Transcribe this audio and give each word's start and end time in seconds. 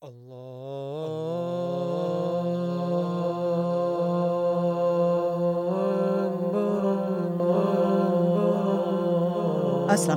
Assalamu 0.00 0.12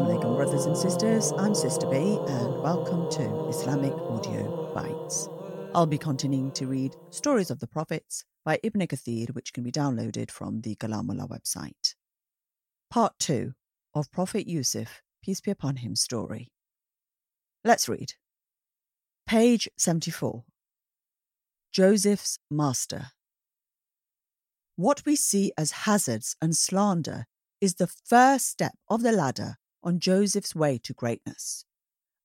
alaikum, 0.06 0.36
brothers 0.36 0.66
and 0.66 0.78
sisters. 0.78 1.34
I'm 1.36 1.56
Sister 1.56 1.88
B, 1.88 2.20
and 2.28 2.62
welcome 2.62 3.10
to 3.10 3.48
Islamic 3.50 3.94
Audio 3.94 4.72
Bytes. 4.76 5.28
I'll 5.74 5.88
be 5.88 5.98
continuing 5.98 6.52
to 6.52 6.68
read 6.68 6.96
Stories 7.10 7.50
of 7.50 7.60
the 7.60 7.66
Prophets 7.66 8.24
by 8.46 8.60
Ibn 8.62 8.82
Kathir, 8.82 9.34
which 9.34 9.52
can 9.52 9.64
be 9.64 9.72
downloaded 9.72 10.30
from 10.30 10.62
the 10.62 10.76
Kalamullah 10.76 11.28
website. 11.28 11.96
Part 12.92 13.18
2 13.18 13.54
of 13.96 14.12
Prophet 14.12 14.48
Yusuf, 14.48 15.02
peace 15.24 15.42
be 15.42 15.50
upon 15.50 15.78
him, 15.78 15.96
story. 15.96 16.50
Let's 17.66 17.90
read. 17.90 18.14
Page 19.32 19.70
74 19.78 20.44
Joseph's 21.72 22.38
Master. 22.50 23.12
What 24.76 25.04
we 25.06 25.16
see 25.16 25.54
as 25.58 25.72
hazards 25.88 26.36
and 26.42 26.54
slander 26.54 27.28
is 27.62 27.76
the 27.76 27.88
first 27.88 28.48
step 28.48 28.74
of 28.90 29.04
the 29.04 29.14
ladder 29.14 29.56
on 29.82 30.02
Joseph's 30.02 30.54
way 30.54 30.78
to 30.80 30.94
greatness. 30.94 31.64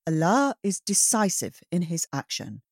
Allah 0.05 0.57
is 0.65 0.81
decisive 0.81 1.61
in 1.71 1.83
his 1.83 2.09
action. 2.13 2.63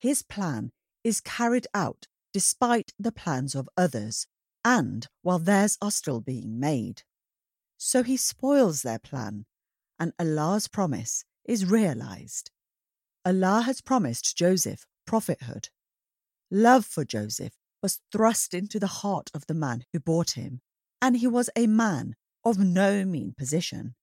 His 0.00 0.24
plan 0.24 0.72
is 1.04 1.20
carried 1.20 1.68
out 1.72 2.08
despite 2.32 2.94
the 2.98 3.12
plans 3.12 3.54
of 3.54 3.68
others 3.76 4.26
and 4.64 5.06
while 5.22 5.38
theirs 5.38 5.78
are 5.80 5.92
still 5.92 6.20
being 6.20 6.58
made. 6.58 7.02
So 7.76 8.02
he 8.02 8.16
spoils 8.16 8.82
their 8.82 8.98
plan, 8.98 9.46
and 10.00 10.12
Allah's 10.18 10.66
promise 10.66 11.24
is 11.44 11.70
realized. 11.70 12.50
Allah 13.26 13.62
has 13.62 13.80
promised 13.80 14.36
Joseph 14.36 14.86
prophethood. 15.06 15.68
Love 16.50 16.84
for 16.84 17.04
Joseph 17.04 17.54
was 17.82 18.00
thrust 18.12 18.54
into 18.54 18.78
the 18.78 18.86
heart 18.86 19.30
of 19.34 19.46
the 19.46 19.54
man 19.54 19.84
who 19.92 20.00
bought 20.00 20.32
him, 20.32 20.60
and 21.00 21.16
he 21.16 21.26
was 21.26 21.50
a 21.56 21.66
man 21.66 22.16
of 22.44 22.58
no 22.58 23.04
mean 23.04 23.34
position. 23.36 23.94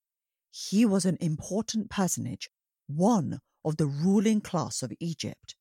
He 0.52 0.86
was 0.86 1.06
an 1.06 1.18
important 1.22 1.90
personage, 1.90 2.50
one 2.88 3.40
of 3.64 3.78
the 3.78 3.86
ruling 3.86 4.42
class 4.42 4.82
of 4.82 4.92
Egypt. 5.00 5.56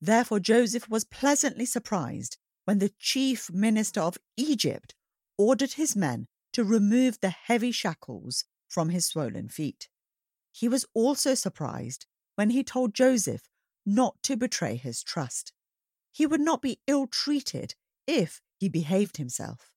Therefore, 0.00 0.40
Joseph 0.40 0.88
was 0.88 1.04
pleasantly 1.04 1.66
surprised 1.66 2.38
when 2.64 2.78
the 2.78 2.92
chief 2.98 3.50
minister 3.50 4.00
of 4.00 4.18
Egypt 4.36 4.94
ordered 5.36 5.74
his 5.74 5.94
men 5.94 6.26
to 6.52 6.64
remove 6.64 7.20
the 7.20 7.30
heavy 7.30 7.70
shackles 7.70 8.44
from 8.68 8.88
his 8.88 9.06
swollen 9.06 9.48
feet. 9.48 9.88
He 10.52 10.68
was 10.68 10.84
also 10.94 11.34
surprised 11.34 12.06
when 12.38 12.50
he 12.50 12.62
told 12.62 12.94
Joseph 12.94 13.48
not 13.84 14.14
to 14.22 14.36
betray 14.36 14.76
his 14.76 15.02
trust. 15.02 15.52
He 16.12 16.24
would 16.24 16.40
not 16.40 16.62
be 16.62 16.78
ill 16.86 17.08
treated 17.08 17.74
if 18.06 18.40
he 18.56 18.68
behaved 18.68 19.16
himself. 19.16 19.72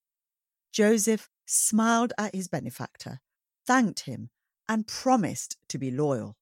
Joseph 0.71 1.27
smiled 1.47 2.13
at 2.19 2.35
his 2.35 2.47
benefactor, 2.47 3.19
thanked 3.65 4.01
him, 4.01 4.29
and 4.69 4.85
promised 4.85 5.57
to 5.69 5.79
be 5.79 5.89
loyal. 5.89 6.37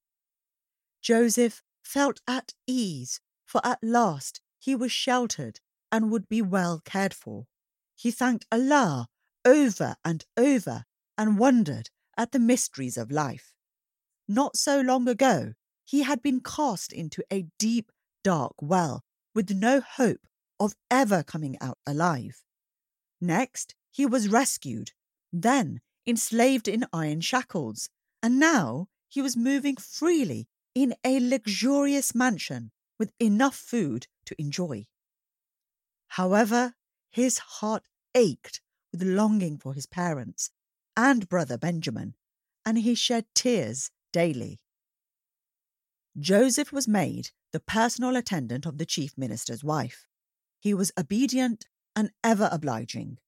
Joseph 1.01 1.63
felt 1.85 2.19
at 2.27 2.53
ease, 2.67 3.21
for 3.45 3.61
at 3.65 3.79
last 3.81 4.41
he 4.59 4.75
was 4.75 4.91
sheltered 4.91 5.61
and 5.89 6.11
would 6.11 6.27
be 6.27 6.41
well 6.41 6.81
cared 6.83 7.13
for. 7.13 7.45
He 7.95 8.11
thanked 8.11 8.45
Allah 8.51 9.07
over 9.45 9.95
and 10.03 10.25
over 10.35 10.83
and 11.17 11.39
wondered 11.39 11.91
at 12.17 12.33
the 12.33 12.39
mysteries 12.39 12.97
of 12.97 13.09
life. 13.09 13.53
Not 14.27 14.57
so 14.57 14.81
long 14.81 15.07
ago, 15.07 15.53
he 15.89 16.03
had 16.03 16.21
been 16.21 16.39
cast 16.39 16.93
into 16.93 17.23
a 17.33 17.47
deep, 17.57 17.91
dark 18.23 18.53
well 18.61 19.03
with 19.33 19.49
no 19.49 19.81
hope 19.81 20.27
of 20.59 20.75
ever 20.91 21.23
coming 21.23 21.57
out 21.59 21.79
alive. 21.87 22.43
Next, 23.19 23.73
he 23.89 24.05
was 24.05 24.29
rescued, 24.29 24.91
then 25.33 25.81
enslaved 26.05 26.67
in 26.67 26.85
iron 26.93 27.21
shackles, 27.21 27.89
and 28.21 28.39
now 28.39 28.87
he 29.07 29.19
was 29.19 29.35
moving 29.35 29.77
freely 29.77 30.47
in 30.75 30.93
a 31.03 31.19
luxurious 31.19 32.13
mansion 32.13 32.69
with 32.99 33.11
enough 33.19 33.55
food 33.55 34.05
to 34.25 34.39
enjoy. 34.39 34.85
However, 36.09 36.75
his 37.09 37.39
heart 37.39 37.83
ached 38.13 38.61
with 38.91 39.01
longing 39.01 39.57
for 39.57 39.73
his 39.73 39.87
parents 39.87 40.51
and 40.95 41.27
brother 41.27 41.57
Benjamin, 41.57 42.13
and 42.63 42.77
he 42.77 42.93
shed 42.93 43.25
tears 43.33 43.89
daily. 44.13 44.59
Joseph 46.19 46.73
was 46.73 46.87
made 46.87 47.29
the 47.53 47.59
personal 47.59 48.15
attendant 48.15 48.65
of 48.65 48.77
the 48.77 48.85
chief 48.85 49.13
minister's 49.17 49.63
wife. 49.63 50.05
He 50.59 50.73
was 50.73 50.91
obedient 50.97 51.65
and 51.95 52.11
ever 52.23 52.49
obliging. 52.51 53.19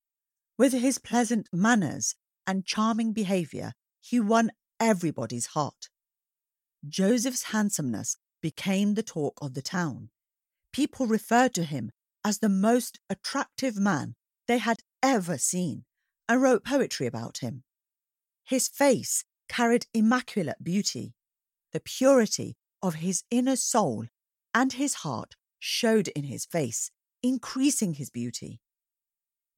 With 0.57 0.73
his 0.73 0.97
pleasant 0.97 1.47
manners 1.53 2.15
and 2.45 2.65
charming 2.65 3.13
behaviour, 3.13 3.73
he 4.01 4.19
won 4.19 4.51
everybody's 4.79 5.47
heart. 5.47 5.89
Joseph's 6.87 7.43
handsomeness 7.43 8.17
became 8.41 8.95
the 8.95 9.03
talk 9.03 9.37
of 9.41 9.53
the 9.53 9.61
town. 9.61 10.09
People 10.73 11.07
referred 11.07 11.53
to 11.53 11.63
him 11.63 11.91
as 12.25 12.39
the 12.39 12.49
most 12.49 12.99
attractive 13.09 13.77
man 13.77 14.15
they 14.47 14.57
had 14.57 14.77
ever 15.01 15.37
seen 15.37 15.85
and 16.27 16.41
wrote 16.41 16.65
poetry 16.65 17.07
about 17.07 17.37
him. 17.37 17.63
His 18.43 18.67
face 18.67 19.23
carried 19.47 19.85
immaculate 19.93 20.63
beauty. 20.63 21.13
The 21.71 21.79
purity 21.79 22.57
of 22.81 22.95
his 22.95 23.23
inner 23.29 23.55
soul 23.55 24.05
and 24.53 24.73
his 24.73 24.95
heart 24.95 25.35
showed 25.59 26.07
in 26.09 26.23
his 26.23 26.45
face, 26.45 26.91
increasing 27.21 27.93
his 27.95 28.09
beauty. 28.09 28.59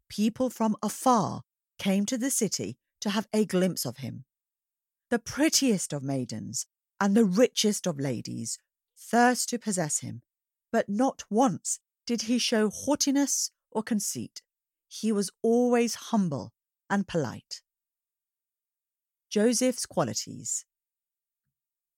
People 0.10 0.50
from 0.50 0.76
afar 0.84 1.42
came 1.80 2.06
to 2.06 2.18
the 2.18 2.30
city 2.30 2.78
to 3.02 3.10
have 3.10 3.28
a 3.34 3.46
glimpse 3.46 3.86
of 3.86 3.98
him. 3.98 4.26
The 5.10 5.20
prettiest 5.20 5.94
of 5.94 6.04
maidens 6.04 6.66
and 7.00 7.16
the 7.16 7.26
richest 7.26 7.88
of 7.88 8.00
ladies 8.00 8.60
thirst 8.98 9.50
to 9.50 9.60
possess 9.60 10.00
him, 10.00 10.22
but 10.72 10.88
not 10.88 11.24
once 11.30 11.80
did 12.06 12.24
he 12.24 12.38
show 12.38 12.70
haughtiness 12.70 13.52
or 13.72 13.84
conceit. 13.84 14.42
He 14.88 15.12
was 15.12 15.32
always 15.42 15.96
humble 15.96 16.54
and 16.90 17.08
polite. 17.08 17.62
Joseph's 19.30 19.86
qualities. 19.86 20.66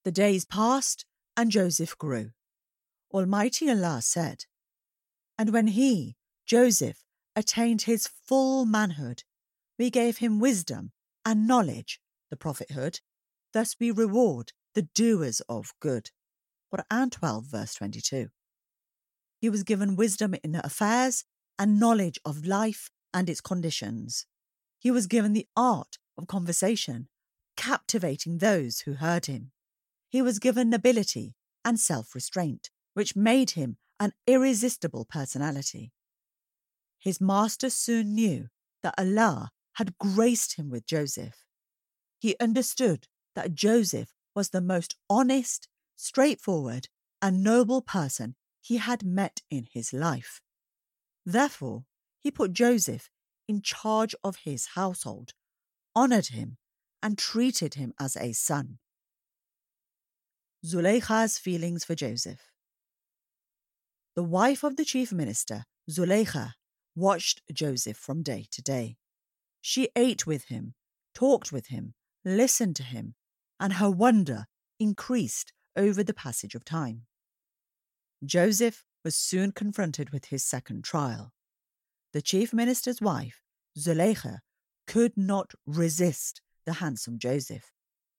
The 0.06 0.12
days 0.12 0.46
passed 0.46 1.06
and 1.38 1.52
Joseph 1.52 1.98
grew. 1.98 2.32
Almighty 3.12 3.70
Allah 3.70 4.02
said, 4.02 4.46
And 5.38 5.52
when 5.52 5.68
he, 5.68 6.16
Joseph, 6.46 7.04
attained 7.36 7.84
his 7.84 8.08
full 8.08 8.66
manhood, 8.66 9.24
we 9.78 9.90
gave 9.90 10.18
him 10.18 10.40
wisdom 10.40 10.92
and 11.26 11.48
knowledge, 11.48 12.00
the 12.30 12.38
prophethood. 12.38 13.00
Thus 13.54 13.76
we 13.80 13.92
reward 13.92 14.52
the 14.74 14.84
doers 14.94 15.42
of 15.48 15.74
good. 15.80 16.12
Quran 16.74 17.12
12, 17.12 17.46
verse 17.46 17.74
22. 17.76 18.30
He 19.40 19.50
was 19.50 19.64
given 19.64 19.96
wisdom 19.96 20.36
in 20.44 20.56
affairs 20.56 21.24
and 21.58 21.80
knowledge 21.80 22.20
of 22.26 22.46
life 22.46 22.90
and 23.14 23.30
its 23.30 23.42
conditions. 23.42 24.26
He 24.78 24.92
was 24.92 25.08
given 25.08 25.34
the 25.34 25.48
art 25.56 25.98
of 26.18 26.28
conversation, 26.28 27.08
captivating 27.56 28.38
those 28.38 28.82
who 28.82 28.94
heard 28.94 29.26
him. 29.26 29.52
He 30.16 30.22
was 30.22 30.40
given 30.40 30.70
nobility 30.70 31.36
and 31.66 31.78
self 31.78 32.16
restraint, 32.16 32.70
which 32.94 33.18
made 33.18 33.50
him 33.50 33.76
an 34.00 34.14
irresistible 34.26 35.04
personality. 35.04 35.92
His 36.98 37.20
master 37.20 37.70
soon 37.70 38.16
knew 38.16 38.48
that 38.82 38.94
Allah 38.98 39.52
had 39.74 39.98
graced 39.98 40.56
him 40.56 40.70
with 40.70 40.86
Joseph. 40.86 41.44
He 42.18 42.38
understood 42.40 43.10
that 43.36 43.56
Joseph 43.56 44.14
was 44.34 44.52
the 44.52 44.62
most 44.62 44.96
honest, 45.10 45.68
straightforward, 45.98 46.88
and 47.22 47.44
noble 47.44 47.82
person 47.82 48.38
he 48.62 48.78
had 48.78 49.04
met 49.04 49.42
in 49.52 49.68
his 49.70 49.92
life. 49.92 50.40
Therefore, 51.26 51.84
he 52.24 52.32
put 52.32 52.54
Joseph 52.54 53.10
in 53.50 53.62
charge 53.62 54.16
of 54.24 54.38
his 54.46 54.68
household, 54.76 55.34
honoured 55.94 56.28
him, 56.28 56.56
and 57.04 57.18
treated 57.18 57.74
him 57.74 57.94
as 58.00 58.16
a 58.16 58.32
son. 58.32 58.80
Zuleikha's 60.66 61.38
feelings 61.38 61.86
for 61.86 61.94
Joseph. 61.94 62.52
The 64.16 64.24
wife 64.24 64.64
of 64.64 64.78
the 64.78 64.86
chief 64.86 65.12
minister, 65.12 65.66
Zuleikha, 65.88 66.54
watched 66.96 67.44
Joseph 67.54 67.98
from 67.98 68.24
day 68.24 68.48
to 68.52 68.64
day. 68.64 68.98
She 69.62 69.90
ate 69.96 70.26
with 70.26 70.46
him, 70.46 70.74
talked 71.14 71.52
with 71.52 71.68
him, 71.68 71.94
listened 72.24 72.76
to 72.78 72.84
him, 72.84 73.14
and 73.60 73.74
her 73.74 73.92
wonder 73.92 74.46
increased 74.80 75.54
over 75.76 76.04
the 76.04 76.16
passage 76.16 76.56
of 76.56 76.66
time. 76.66 77.04
Joseph 78.26 78.86
was 79.04 79.16
soon 79.16 79.52
confronted 79.52 80.10
with 80.10 80.26
his 80.26 80.44
second 80.44 80.84
trial. 80.84 81.32
The 82.12 82.24
chief 82.24 82.54
minister's 82.54 83.02
wife, 83.02 83.44
Zuleikha, 83.78 84.40
could 84.88 85.14
not 85.16 85.52
resist 85.68 86.42
the 86.66 86.74
handsome 86.74 87.20
Joseph, 87.20 87.72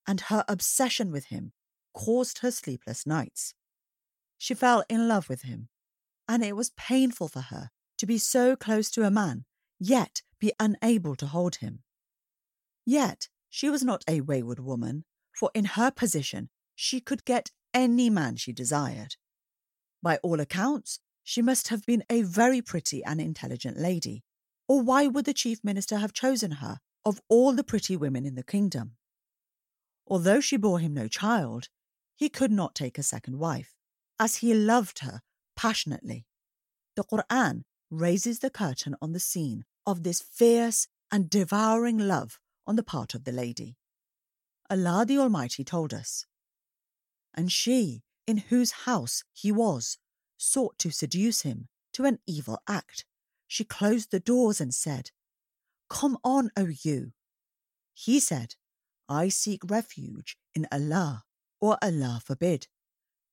and 0.07 0.21
her 0.21 0.45
obsession 0.47 1.11
with 1.11 1.25
him 1.25 1.51
caused 1.97 2.39
her 2.39 2.51
sleepless 2.51 3.07
nights. 3.07 3.55
she 4.37 4.53
fell 4.53 4.83
in 4.87 5.07
love 5.07 5.27
with 5.27 5.41
him, 5.41 5.67
and 6.27 6.43
it 6.43 6.55
was 6.55 6.69
painful 6.77 7.27
for 7.27 7.41
her 7.41 7.69
to 7.97 8.05
be 8.05 8.19
so 8.19 8.55
close 8.55 8.91
to 8.91 9.03
a 9.03 9.09
man, 9.09 9.45
yet 9.79 10.21
be 10.39 10.53
unable 10.59 11.15
to 11.15 11.25
hold 11.25 11.55
him. 11.55 11.79
Yet 12.85 13.29
she 13.49 13.67
was 13.71 13.83
not 13.83 14.03
a 14.07 14.21
wayward 14.21 14.59
woman, 14.59 15.05
for 15.33 15.49
in 15.55 15.65
her 15.65 15.89
position 15.89 16.49
she 16.75 17.01
could 17.01 17.25
get 17.25 17.49
any 17.73 18.11
man 18.11 18.35
she 18.35 18.53
desired. 18.53 19.15
By 20.03 20.17
all 20.17 20.39
accounts, 20.39 20.99
she 21.23 21.41
must 21.41 21.69
have 21.69 21.83
been 21.87 22.03
a 22.11 22.21
very 22.21 22.61
pretty 22.61 23.03
and 23.03 23.19
intelligent 23.19 23.77
lady, 23.77 24.23
or 24.67 24.83
why 24.83 25.07
would 25.07 25.25
the 25.25 25.33
chief 25.33 25.63
minister 25.63 25.97
have 25.97 26.13
chosen 26.13 26.51
her 26.51 26.77
of 27.03 27.19
all 27.27 27.53
the 27.53 27.63
pretty 27.63 27.97
women 27.97 28.23
in 28.23 28.35
the 28.35 28.43
kingdom? 28.43 28.97
Although 30.05 30.41
she 30.41 30.57
bore 30.57 30.79
him 30.79 30.93
no 30.93 31.07
child, 31.07 31.69
he 32.17 32.29
could 32.29 32.51
not 32.51 32.75
take 32.75 32.97
a 32.97 33.03
second 33.03 33.37
wife, 33.37 33.75
as 34.19 34.37
he 34.37 34.53
loved 34.53 34.99
her 34.99 35.21
passionately. 35.55 36.25
The 36.95 37.03
Quran 37.03 37.61
raises 37.91 38.39
the 38.39 38.49
curtain 38.49 38.95
on 39.01 39.13
the 39.13 39.19
scene 39.19 39.63
of 39.85 40.03
this 40.03 40.21
fierce 40.21 40.87
and 41.11 41.29
devouring 41.29 41.99
love 41.99 42.39
on 42.65 42.75
the 42.75 42.83
part 42.83 43.13
of 43.13 43.23
the 43.23 43.31
lady. 43.31 43.77
Allah 44.69 45.05
the 45.07 45.19
Almighty 45.19 45.63
told 45.63 45.93
us, 45.93 46.25
And 47.35 47.51
she, 47.51 48.01
in 48.25 48.37
whose 48.49 48.83
house 48.85 49.23
he 49.31 49.51
was, 49.51 49.97
sought 50.37 50.77
to 50.79 50.89
seduce 50.89 51.41
him 51.43 51.69
to 51.93 52.05
an 52.05 52.19
evil 52.27 52.59
act. 52.67 53.05
She 53.47 53.63
closed 53.63 54.11
the 54.11 54.19
doors 54.19 54.59
and 54.59 54.73
said, 54.73 55.11
Come 55.89 56.17
on, 56.23 56.49
O 56.57 56.67
you. 56.83 57.13
He 57.93 58.19
said, 58.19 58.55
I 59.07 59.29
seek 59.29 59.61
refuge 59.65 60.35
in 60.53 60.67
Allah, 60.71 61.23
or 61.59 61.77
Allah 61.81 62.21
forbid. 62.23 62.67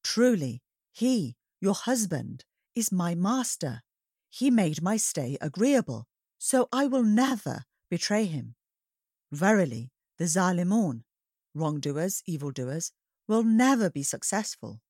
Truly, 0.02 0.62
He, 0.92 1.36
your 1.60 1.74
husband, 1.74 2.44
is 2.74 2.92
my 2.92 3.14
master. 3.14 3.82
He 4.30 4.50
made 4.50 4.82
my 4.82 4.96
stay 4.96 5.38
agreeable, 5.40 6.06
so 6.38 6.68
I 6.72 6.86
will 6.86 7.04
never 7.04 7.64
betray 7.90 8.26
him. 8.26 8.56
Verily, 9.30 9.90
the 10.18 10.24
Zalimun, 10.24 11.04
wrongdoers, 11.54 12.22
evildoers, 12.26 12.92
will 13.28 13.44
never 13.44 13.88
be 13.90 14.02
successful. 14.02 14.80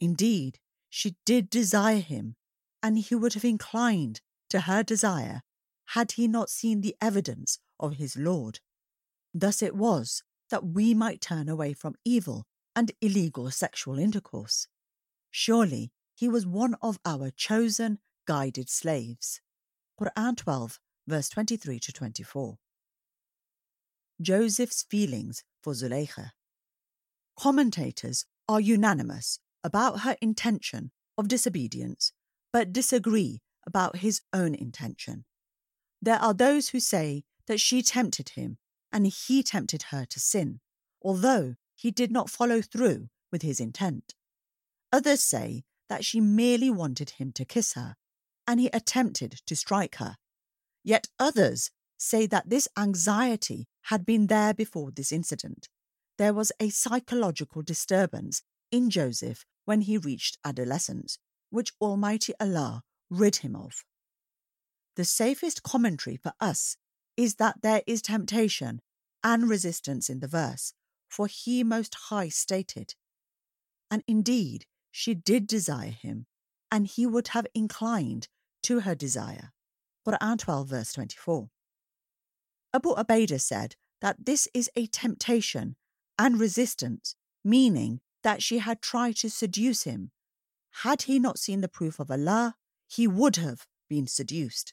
Indeed, 0.00 0.58
she 0.90 1.16
did 1.24 1.50
desire 1.50 2.00
him, 2.00 2.36
and 2.82 2.98
he 2.98 3.14
would 3.14 3.34
have 3.34 3.44
inclined 3.44 4.20
to 4.50 4.60
her 4.60 4.82
desire 4.82 5.42
had 5.92 6.12
he 6.12 6.28
not 6.28 6.50
seen 6.50 6.80
the 6.80 6.96
evidence 7.00 7.58
of 7.80 7.94
his 7.94 8.16
Lord. 8.16 8.60
Thus 9.34 9.62
it 9.62 9.74
was 9.74 10.22
that 10.50 10.64
we 10.64 10.94
might 10.94 11.20
turn 11.20 11.48
away 11.48 11.72
from 11.72 11.94
evil 12.04 12.44
and 12.74 12.92
illegal 13.00 13.50
sexual 13.50 13.98
intercourse. 13.98 14.66
Surely 15.30 15.90
he 16.14 16.28
was 16.28 16.46
one 16.46 16.74
of 16.82 16.98
our 17.04 17.30
chosen, 17.30 17.98
guided 18.26 18.68
slaves. 18.68 19.40
Quran 20.00 20.36
12, 20.36 20.78
verse 21.06 21.28
23 21.28 21.78
to 21.80 21.92
24. 21.92 22.58
Joseph's 24.20 24.82
feelings 24.82 25.44
for 25.62 25.72
Zuleika. 25.74 26.30
Commentators 27.38 28.24
are 28.48 28.60
unanimous 28.60 29.38
about 29.62 30.00
her 30.00 30.16
intention 30.20 30.90
of 31.16 31.28
disobedience, 31.28 32.12
but 32.52 32.72
disagree 32.72 33.40
about 33.66 33.96
his 33.96 34.22
own 34.32 34.54
intention. 34.54 35.24
There 36.00 36.18
are 36.18 36.34
those 36.34 36.70
who 36.70 36.80
say 36.80 37.24
that 37.46 37.60
she 37.60 37.82
tempted 37.82 38.30
him 38.30 38.58
and 38.92 39.06
he 39.06 39.42
tempted 39.42 39.84
her 39.90 40.04
to 40.06 40.20
sin, 40.20 40.60
although 41.02 41.54
he 41.74 41.90
did 41.90 42.10
not 42.10 42.30
follow 42.30 42.60
through 42.60 43.08
with 43.30 43.42
his 43.42 43.60
intent. 43.60 44.14
Others 44.92 45.22
say 45.22 45.64
that 45.88 46.04
she 46.04 46.20
merely 46.20 46.70
wanted 46.70 47.10
him 47.10 47.32
to 47.32 47.44
kiss 47.44 47.74
her 47.74 47.96
and 48.46 48.58
he 48.58 48.68
attempted 48.68 49.40
to 49.46 49.54
strike 49.54 49.96
her. 49.96 50.16
Yet 50.82 51.08
others 51.18 51.70
say 51.98 52.26
that 52.26 52.48
this 52.48 52.68
anxiety 52.78 53.66
had 53.82 54.06
been 54.06 54.28
there 54.28 54.54
before 54.54 54.90
this 54.90 55.12
incident. 55.12 55.68
There 56.16 56.32
was 56.32 56.50
a 56.58 56.70
psychological 56.70 57.62
disturbance 57.62 58.42
in 58.72 58.90
Joseph 58.90 59.44
when 59.66 59.82
he 59.82 59.98
reached 59.98 60.38
adolescence, 60.44 61.18
which 61.50 61.72
Almighty 61.80 62.32
Allah 62.40 62.82
rid 63.10 63.36
him 63.36 63.54
of. 63.54 63.84
The 64.96 65.04
safest 65.04 65.62
commentary 65.62 66.16
for 66.16 66.32
us 66.40 66.76
is 67.18 67.34
that 67.34 67.60
there 67.62 67.82
is 67.86 68.00
temptation 68.00 68.80
and 69.24 69.50
resistance 69.50 70.08
in 70.08 70.20
the 70.20 70.28
verse, 70.28 70.72
for 71.08 71.26
he 71.26 71.64
most 71.64 71.94
high 72.08 72.28
stated. 72.28 72.94
And 73.90 74.04
indeed, 74.06 74.66
she 74.92 75.14
did 75.14 75.48
desire 75.48 75.90
him, 75.90 76.26
and 76.70 76.86
he 76.86 77.06
would 77.06 77.28
have 77.28 77.46
inclined 77.54 78.28
to 78.62 78.80
her 78.80 78.94
desire. 78.94 79.52
Quran 80.06 80.38
12, 80.38 80.68
verse 80.68 80.92
24. 80.92 81.48
Abu 82.72 82.94
Ubaidah 82.94 83.40
said 83.40 83.74
that 84.00 84.24
this 84.24 84.46
is 84.54 84.70
a 84.76 84.86
temptation 84.86 85.74
and 86.18 86.38
resistance, 86.38 87.16
meaning 87.44 88.00
that 88.22 88.42
she 88.42 88.58
had 88.58 88.80
tried 88.80 89.16
to 89.16 89.28
seduce 89.28 89.82
him. 89.82 90.12
Had 90.82 91.02
he 91.02 91.18
not 91.18 91.38
seen 91.38 91.62
the 91.62 91.68
proof 91.68 91.98
of 91.98 92.12
Allah, 92.12 92.54
he 92.86 93.08
would 93.08 93.36
have 93.36 93.66
been 93.88 94.06
seduced. 94.06 94.72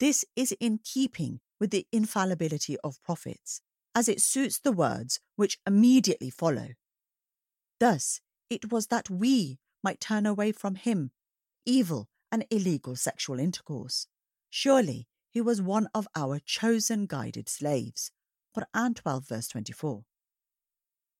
This 0.00 0.24
is 0.34 0.52
in 0.58 0.80
keeping 0.82 1.40
with 1.60 1.70
the 1.70 1.86
infallibility 1.92 2.76
of 2.84 3.02
prophets, 3.02 3.60
as 3.94 4.08
it 4.08 4.20
suits 4.20 4.58
the 4.58 4.72
words 4.72 5.20
which 5.36 5.58
immediately 5.66 6.30
follow. 6.30 6.68
Thus, 7.80 8.20
it 8.50 8.72
was 8.72 8.88
that 8.88 9.10
we 9.10 9.58
might 9.82 10.00
turn 10.00 10.26
away 10.26 10.52
from 10.52 10.74
him 10.74 11.10
evil 11.64 12.08
and 12.32 12.44
illegal 12.50 12.96
sexual 12.96 13.38
intercourse. 13.38 14.06
Surely 14.50 15.06
he 15.30 15.40
was 15.40 15.60
one 15.60 15.88
of 15.94 16.08
our 16.16 16.38
chosen 16.38 17.06
guided 17.06 17.48
slaves. 17.48 18.10
Quran 18.56 18.94
12, 18.96 19.28
verse 19.28 19.48
24. 19.48 20.04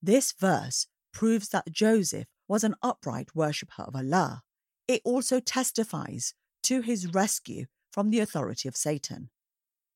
This 0.03 0.33
verse 0.33 0.87
proves 1.13 1.49
that 1.51 1.71
Joseph 1.71 2.27
was 2.49 2.65
an 2.65 2.75
upright 2.83 3.35
worshipper 3.35 3.83
of 3.83 3.95
Allah. 3.95 4.43
It 4.87 5.03
also 5.05 5.41
testifies 5.41 6.35
to 6.63 6.81
his 6.81 7.13
rescue 7.13 7.67
from 7.93 8.11
the 8.11 8.21
authority 8.21 8.69
of 8.69 8.77
Satan. 8.77 9.31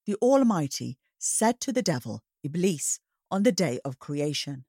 The 0.06 0.16
Almighty 0.16 0.98
said 1.18 1.60
to 1.60 1.72
the 1.72 1.82
devil, 1.82 2.22
Iblis, 2.42 2.98
on 3.30 3.44
the 3.44 3.52
day 3.52 3.78
of 3.84 3.98
creation, 3.98 4.64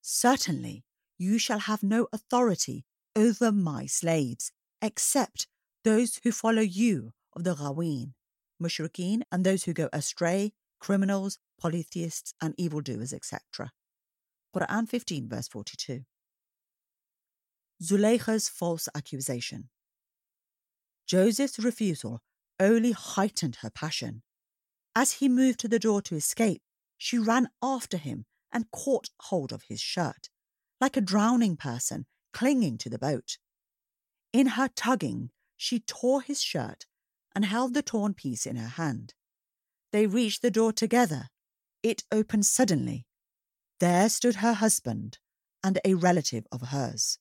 Certainly 0.00 0.84
you 1.18 1.38
shall 1.38 1.58
have 1.60 1.82
no 1.82 2.08
authority 2.12 2.84
over 3.16 3.52
my 3.52 3.86
slaves, 3.86 4.52
except 4.80 5.46
those 5.84 6.20
who 6.22 6.32
follow 6.32 6.62
you 6.62 7.12
of 7.34 7.44
the 7.44 7.54
Ghawin, 7.54 8.14
Mushrikeen, 8.62 9.22
and 9.30 9.44
those 9.44 9.64
who 9.64 9.72
go 9.72 9.88
astray, 9.92 10.52
criminals, 10.78 11.38
polytheists, 11.60 12.32
and 12.40 12.54
evildoers, 12.56 13.12
etc. 13.12 13.72
Quran 14.54 14.88
15, 14.88 15.28
verse 15.28 15.48
42. 15.48 16.04
Zuleika's 17.82 18.48
false 18.48 18.88
accusation. 18.94 19.68
Joseph's 21.06 21.58
refusal 21.58 22.20
only 22.58 22.92
heightened 22.92 23.56
her 23.62 23.70
passion. 23.70 24.22
As 25.00 25.12
he 25.12 25.30
moved 25.30 25.58
to 25.60 25.68
the 25.68 25.78
door 25.78 26.02
to 26.02 26.14
escape, 26.14 26.60
she 26.98 27.16
ran 27.16 27.48
after 27.62 27.96
him 27.96 28.26
and 28.52 28.70
caught 28.70 29.08
hold 29.18 29.50
of 29.50 29.62
his 29.62 29.80
shirt, 29.80 30.28
like 30.78 30.94
a 30.94 31.00
drowning 31.00 31.56
person 31.56 32.04
clinging 32.34 32.76
to 32.76 32.90
the 32.90 32.98
boat. 32.98 33.38
In 34.34 34.46
her 34.58 34.68
tugging, 34.68 35.30
she 35.56 35.80
tore 35.80 36.20
his 36.20 36.42
shirt 36.42 36.84
and 37.34 37.46
held 37.46 37.72
the 37.72 37.80
torn 37.82 38.12
piece 38.12 38.44
in 38.44 38.56
her 38.56 38.68
hand. 38.68 39.14
They 39.90 40.06
reached 40.06 40.42
the 40.42 40.50
door 40.50 40.70
together. 40.70 41.30
It 41.82 42.04
opened 42.12 42.44
suddenly. 42.44 43.06
There 43.78 44.10
stood 44.10 44.34
her 44.44 44.52
husband 44.52 45.16
and 45.64 45.80
a 45.82 45.94
relative 45.94 46.44
of 46.52 46.68
hers. 46.68 47.18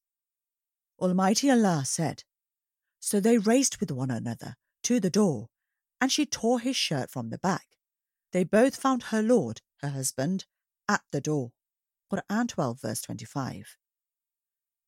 Almighty 1.00 1.50
Allah 1.50 1.84
said, 1.86 2.26
So 3.00 3.22
they 3.22 3.38
raced 3.38 3.80
with 3.80 3.90
one 3.90 4.12
another 4.12 4.56
to 4.84 5.00
the 5.00 5.10
door, 5.10 5.48
and 6.02 6.12
she 6.12 6.26
tore 6.26 6.60
his 6.60 6.76
shirt 6.76 7.10
from 7.10 7.30
the 7.30 7.38
back. 7.38 7.69
They 8.32 8.44
both 8.44 8.76
found 8.76 9.04
her 9.04 9.22
Lord, 9.22 9.62
her 9.82 9.90
husband, 9.90 10.46
at 10.88 11.02
the 11.12 11.22
door. 11.22 11.52
Quran 12.12 12.48
12, 12.48 12.82
verse 12.82 13.02
25. 13.02 13.78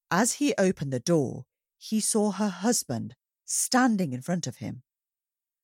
As 0.10 0.34
he 0.34 0.54
opened 0.58 0.92
the 0.92 1.00
door, 1.00 1.46
he 1.78 2.00
saw 2.00 2.32
her 2.32 2.50
husband 2.50 3.16
standing 3.46 4.14
in 4.14 4.22
front 4.22 4.48
of 4.48 4.58
him. 4.58 4.84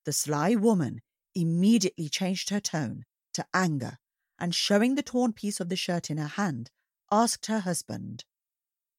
The 0.04 0.12
sly 0.12 0.54
woman 0.54 1.00
immediately 1.34 2.08
changed 2.08 2.50
her 2.50 2.60
tone 2.60 3.04
to 3.34 3.46
anger 3.52 3.98
and, 4.38 4.54
showing 4.54 4.94
the 4.94 5.02
torn 5.02 5.32
piece 5.32 5.60
of 5.60 5.68
the 5.68 5.76
shirt 5.76 6.10
in 6.10 6.16
her 6.16 6.28
hand, 6.28 6.70
asked 7.10 7.46
her 7.46 7.60
husband, 7.60 8.24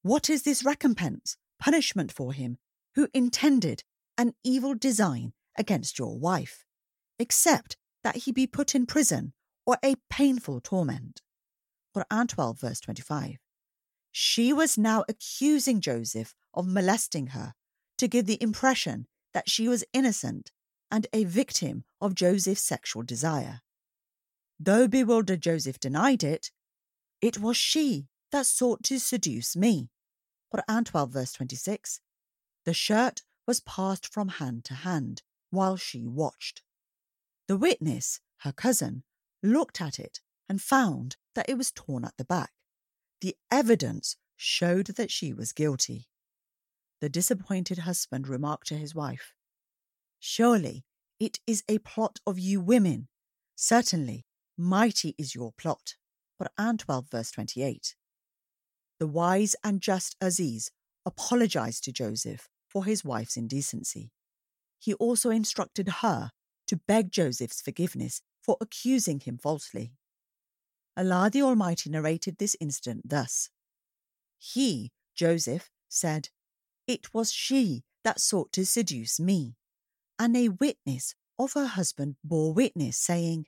What 0.02 0.30
is 0.30 0.42
this 0.42 0.64
recompense, 0.64 1.36
punishment 1.58 2.12
for 2.12 2.32
him 2.32 2.58
who 2.94 3.08
intended 3.12 3.84
an 4.16 4.34
evil 4.44 4.74
design 4.74 5.32
against 5.56 5.98
your 5.98 6.18
wife, 6.18 6.64
except 7.18 7.76
that 8.02 8.16
he 8.16 8.32
be 8.32 8.46
put 8.46 8.74
in 8.74 8.86
prison 8.86 9.32
or 9.66 9.78
a 9.84 9.96
painful 10.08 10.60
torment? 10.60 11.22
Quran 11.96 12.28
12, 12.28 12.60
verse 12.60 12.80
25. 12.80 13.36
She 14.12 14.52
was 14.52 14.78
now 14.78 15.04
accusing 15.08 15.80
Joseph 15.80 16.34
of 16.54 16.66
molesting 16.66 17.28
her 17.28 17.54
to 17.98 18.08
give 18.08 18.26
the 18.26 18.42
impression 18.42 19.06
that 19.34 19.48
she 19.48 19.68
was 19.68 19.84
innocent 19.92 20.50
and 20.90 21.06
a 21.12 21.24
victim 21.24 21.84
of 22.00 22.14
Joseph's 22.14 22.62
sexual 22.62 23.02
desire. 23.02 23.60
Though 24.58 24.88
bewildered 24.88 25.42
Joseph 25.42 25.78
denied 25.78 26.22
it, 26.22 26.50
it 27.20 27.38
was 27.38 27.56
she 27.56 28.08
that 28.32 28.46
sought 28.46 28.82
to 28.84 28.98
seduce 28.98 29.56
me. 29.56 29.90
Quran 30.54 30.84
12, 30.84 31.10
verse 31.10 31.32
26. 31.32 32.00
The 32.64 32.74
shirt 32.74 33.22
was 33.46 33.60
passed 33.60 34.12
from 34.12 34.28
hand 34.28 34.64
to 34.64 34.74
hand 34.74 35.22
while 35.50 35.76
she 35.76 36.06
watched. 36.06 36.62
The 37.50 37.56
witness, 37.56 38.20
her 38.42 38.52
cousin, 38.52 39.02
looked 39.42 39.80
at 39.80 39.98
it 39.98 40.20
and 40.48 40.62
found 40.62 41.16
that 41.34 41.48
it 41.48 41.58
was 41.58 41.72
torn 41.72 42.04
at 42.04 42.16
the 42.16 42.24
back. 42.24 42.52
The 43.22 43.34
evidence 43.50 44.16
showed 44.36 44.86
that 44.86 45.10
she 45.10 45.32
was 45.32 45.52
guilty. 45.52 46.06
The 47.00 47.08
disappointed 47.08 47.78
husband 47.78 48.28
remarked 48.28 48.68
to 48.68 48.76
his 48.76 48.94
wife, 48.94 49.34
Surely 50.20 50.84
it 51.18 51.40
is 51.44 51.64
a 51.68 51.78
plot 51.78 52.20
of 52.24 52.38
you 52.38 52.60
women. 52.60 53.08
Certainly, 53.56 54.26
mighty 54.56 55.16
is 55.18 55.34
your 55.34 55.50
plot. 55.50 55.96
Quran 56.40 56.78
12, 56.78 57.10
verse 57.10 57.32
28. 57.32 57.96
The 59.00 59.08
wise 59.08 59.56
and 59.64 59.80
just 59.80 60.14
Aziz 60.20 60.70
apologized 61.04 61.82
to 61.82 61.92
Joseph 61.92 62.48
for 62.68 62.84
his 62.84 63.04
wife's 63.04 63.36
indecency. 63.36 64.12
He 64.78 64.94
also 64.94 65.30
instructed 65.30 65.88
her 66.00 66.30
to 66.70 66.76
beg 66.76 67.10
Joseph's 67.10 67.60
forgiveness 67.60 68.22
for 68.40 68.56
accusing 68.60 69.18
him 69.18 69.36
falsely. 69.36 69.90
Allah 70.96 71.28
the 71.28 71.42
Almighty 71.42 71.90
narrated 71.90 72.38
this 72.38 72.54
incident 72.60 73.08
thus 73.08 73.50
He, 74.38 74.92
Joseph, 75.16 75.68
said, 75.88 76.28
It 76.86 77.12
was 77.12 77.32
she 77.32 77.82
that 78.04 78.20
sought 78.20 78.52
to 78.52 78.64
seduce 78.64 79.18
me. 79.18 79.56
And 80.16 80.36
a 80.36 80.50
witness 80.50 81.16
of 81.40 81.54
her 81.54 81.66
husband 81.66 82.14
bore 82.22 82.54
witness, 82.54 82.96
saying, 82.96 83.46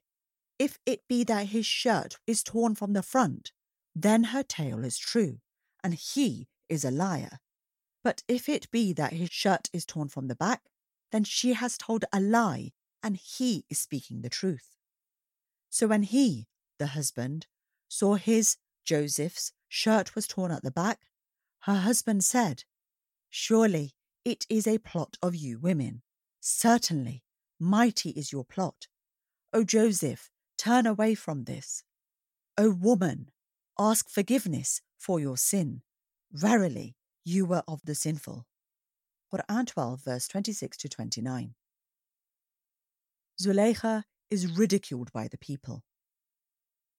If 0.58 0.80
it 0.84 1.02
be 1.08 1.22
that 1.22 1.46
his 1.46 1.64
shirt 1.64 2.16
is 2.26 2.42
torn 2.42 2.74
from 2.74 2.92
the 2.92 3.04
front, 3.04 3.52
then 3.94 4.24
her 4.24 4.42
tale 4.42 4.84
is 4.84 4.98
true, 4.98 5.38
and 5.84 5.94
he 5.94 6.48
is 6.68 6.84
a 6.84 6.90
liar. 6.90 7.38
But 8.02 8.24
if 8.26 8.48
it 8.48 8.68
be 8.72 8.92
that 8.94 9.12
his 9.12 9.30
shirt 9.30 9.70
is 9.72 9.86
torn 9.86 10.08
from 10.08 10.26
the 10.26 10.34
back, 10.34 10.62
then 11.12 11.22
she 11.22 11.52
has 11.52 11.78
told 11.78 12.04
a 12.12 12.18
lie, 12.18 12.72
and 13.02 13.16
he 13.16 13.64
is 13.68 13.78
speaking 13.78 14.22
the 14.22 14.30
truth. 14.30 14.76
So 15.70 15.86
when 15.86 16.02
he, 16.02 16.48
the 16.78 16.88
husband, 16.88 17.46
saw 17.88 18.14
his, 18.14 18.56
Joseph's, 18.84 19.52
shirt 19.68 20.14
was 20.14 20.26
torn 20.26 20.50
at 20.50 20.62
the 20.62 20.70
back, 20.70 21.00
her 21.60 21.76
husband 21.76 22.24
said, 22.24 22.64
Surely 23.30 23.94
it 24.24 24.46
is 24.48 24.66
a 24.66 24.78
plot 24.78 25.16
of 25.22 25.34
you 25.34 25.58
women. 25.58 26.02
Certainly, 26.40 27.22
mighty 27.58 28.10
is 28.10 28.32
your 28.32 28.44
plot. 28.44 28.86
O 29.52 29.64
Joseph, 29.64 30.30
turn 30.58 30.86
away 30.86 31.14
from 31.14 31.44
this. 31.44 31.84
O 32.58 32.70
woman, 32.70 33.30
ask 33.78 34.08
forgiveness 34.08 34.80
for 34.98 35.18
your 35.18 35.36
sin. 35.36 35.82
Verily, 36.32 36.96
you 37.24 37.46
were 37.46 37.62
of 37.66 37.80
the 37.84 37.94
sinful. 37.94 38.46
Quran 39.32 39.66
12, 39.66 40.00
verse 40.02 40.28
26 40.28 40.76
to 40.78 40.88
29. 40.88 41.54
Zuleika 43.40 44.04
is 44.30 44.56
ridiculed 44.58 45.12
by 45.12 45.28
the 45.28 45.38
people. 45.38 45.82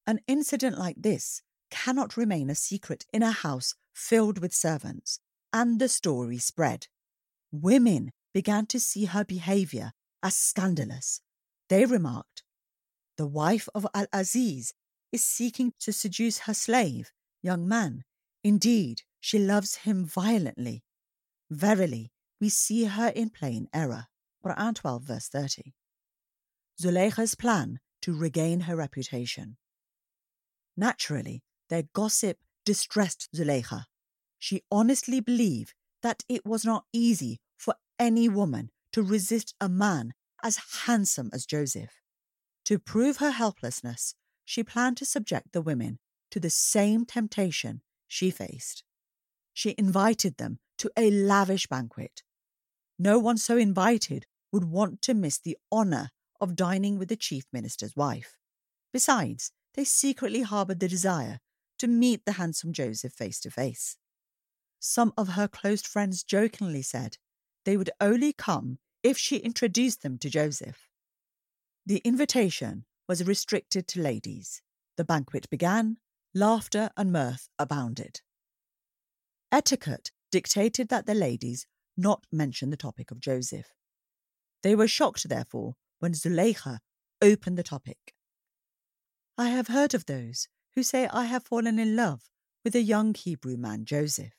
An 0.05 0.19
incident 0.27 0.77
like 0.77 0.97
this 0.99 1.41
cannot 1.71 2.17
remain 2.17 2.49
a 2.49 2.55
secret 2.55 3.05
in 3.13 3.23
a 3.23 3.31
house 3.31 3.75
filled 3.93 4.39
with 4.39 4.53
servants, 4.53 5.19
and 5.51 5.79
the 5.79 5.87
story 5.87 6.37
spread. 6.37 6.87
Women 7.51 8.11
began 8.33 8.65
to 8.67 8.79
see 8.79 9.05
her 9.05 9.23
behaviour 9.23 9.91
as 10.21 10.35
scandalous. 10.35 11.21
They 11.69 11.85
remarked, 11.85 12.43
The 13.17 13.27
wife 13.27 13.69
of 13.73 13.87
Al 13.93 14.07
Aziz 14.11 14.73
is 15.11 15.23
seeking 15.23 15.73
to 15.79 15.93
seduce 15.93 16.39
her 16.39 16.53
slave, 16.53 17.11
young 17.41 17.67
man. 17.67 18.03
Indeed, 18.43 19.03
she 19.19 19.39
loves 19.39 19.75
him 19.77 20.05
violently. 20.05 20.83
Verily, 21.49 22.11
we 22.41 22.49
see 22.49 22.85
her 22.85 23.07
in 23.07 23.29
plain 23.29 23.67
error. 23.73 24.07
Quran 24.43 24.75
12, 24.75 25.03
verse 25.03 25.27
30. 25.29 25.73
Zuleika's 26.81 27.35
plan 27.35 27.79
to 28.01 28.15
regain 28.15 28.61
her 28.61 28.75
reputation. 28.75 29.57
Naturally, 30.75 31.43
their 31.69 31.83
gossip 31.93 32.37
distressed 32.65 33.29
Zuleika. 33.35 33.85
She 34.39 34.63
honestly 34.71 35.19
believed 35.19 35.73
that 36.01 36.23
it 36.27 36.45
was 36.45 36.65
not 36.65 36.85
easy 36.91 37.39
for 37.57 37.75
any 37.99 38.27
woman 38.27 38.69
to 38.91 39.01
resist 39.01 39.55
a 39.61 39.69
man 39.69 40.13
as 40.43 40.59
handsome 40.85 41.29
as 41.33 41.45
Joseph. 41.45 42.01
To 42.65 42.79
prove 42.79 43.17
her 43.17 43.31
helplessness, 43.31 44.15
she 44.45 44.63
planned 44.63 44.97
to 44.97 45.05
subject 45.05 45.53
the 45.53 45.61
women 45.61 45.99
to 46.31 46.39
the 46.39 46.49
same 46.49 47.05
temptation 47.05 47.81
she 48.07 48.29
faced. 48.29 48.83
She 49.53 49.75
invited 49.77 50.37
them 50.37 50.59
to 50.79 50.91
a 50.97 51.11
lavish 51.11 51.67
banquet. 51.67 52.23
No 52.99 53.19
one 53.19 53.37
so 53.37 53.57
invited 53.57 54.25
would 54.51 54.65
want 54.65 55.01
to 55.03 55.13
miss 55.13 55.39
the 55.39 55.57
honour 55.71 56.09
of 56.41 56.55
dining 56.55 56.97
with 56.97 57.09
the 57.09 57.15
chief 57.15 57.45
minister's 57.51 57.95
wife. 57.95 58.37
Besides, 58.91 59.51
they 59.75 59.83
secretly 59.83 60.41
harboured 60.41 60.79
the 60.79 60.87
desire 60.87 61.39
to 61.79 61.87
meet 61.87 62.25
the 62.25 62.33
handsome 62.33 62.73
Joseph 62.73 63.13
face 63.13 63.39
to 63.41 63.51
face. 63.51 63.97
Some 64.79 65.13
of 65.17 65.29
her 65.29 65.47
close 65.47 65.81
friends 65.81 66.23
jokingly 66.23 66.81
said 66.81 67.17
they 67.65 67.77
would 67.77 67.89
only 68.01 68.33
come 68.33 68.79
if 69.01 69.17
she 69.17 69.37
introduced 69.37 70.01
them 70.01 70.17
to 70.19 70.29
Joseph. 70.29 70.89
The 71.85 72.01
invitation 72.05 72.85
was 73.07 73.23
restricted 73.23 73.87
to 73.89 74.01
ladies. 74.01 74.61
The 74.97 75.03
banquet 75.03 75.49
began, 75.49 75.97
laughter 76.33 76.89
and 76.95 77.11
mirth 77.11 77.49
abounded. 77.59 78.21
Etiquette 79.51 80.11
dictated 80.31 80.89
that 80.89 81.05
the 81.05 81.13
ladies 81.13 81.67
not 81.95 82.25
mention 82.31 82.69
the 82.69 82.77
topic 82.77 83.11
of 83.11 83.19
Joseph. 83.19 83.73
They 84.63 84.75
were 84.75 84.87
shocked, 84.87 85.27
therefore, 85.27 85.75
when 86.03 86.13
Zuleika 86.13 86.79
opened 87.21 87.57
the 87.57 87.63
topic. 87.63 88.13
I 89.37 89.47
have 89.47 89.69
heard 89.69 89.93
of 89.93 90.05
those 90.05 90.49
who 90.75 90.83
say 90.83 91.07
I 91.07 91.23
have 91.23 91.45
fallen 91.45 91.79
in 91.79 91.95
love 91.95 92.23
with 92.65 92.75
a 92.75 92.81
young 92.81 93.13
Hebrew 93.13 93.55
man, 93.55 93.85
Joseph. 93.85 94.33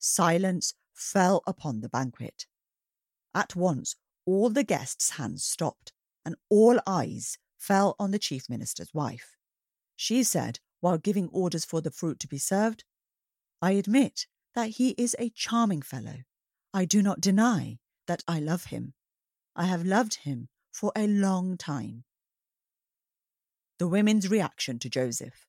Silence 0.00 0.74
fell 0.92 1.44
upon 1.46 1.80
the 1.80 1.88
banquet. 1.88 2.46
At 3.32 3.54
once, 3.54 3.94
all 4.26 4.50
the 4.50 4.64
guests' 4.64 5.10
hands 5.10 5.44
stopped, 5.44 5.92
and 6.24 6.34
all 6.50 6.80
eyes 6.88 7.38
fell 7.56 7.94
on 8.00 8.10
the 8.10 8.18
chief 8.18 8.50
minister's 8.50 8.92
wife. 8.92 9.36
She 9.94 10.24
said, 10.24 10.58
while 10.80 10.98
giving 10.98 11.28
orders 11.28 11.64
for 11.64 11.82
the 11.82 11.92
fruit 11.92 12.18
to 12.18 12.26
be 12.26 12.38
served, 12.38 12.82
I 13.62 13.72
admit 13.72 14.26
that 14.56 14.70
he 14.70 14.96
is 14.98 15.14
a 15.20 15.30
charming 15.30 15.82
fellow. 15.82 16.24
I 16.72 16.84
do 16.84 17.00
not 17.00 17.20
deny 17.20 17.78
that 18.08 18.24
I 18.26 18.40
love 18.40 18.64
him. 18.64 18.94
I 19.54 19.66
have 19.66 19.86
loved 19.86 20.14
him 20.24 20.48
for 20.74 20.92
a 20.96 21.06
long 21.06 21.56
time 21.56 22.04
the 23.78 23.88
women's 23.88 24.28
reaction 24.28 24.78
to 24.78 24.88
Joseph. 24.88 25.46